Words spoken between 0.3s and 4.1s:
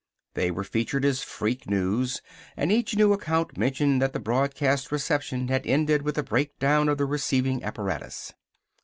They were featured as freak news and each new account mentioned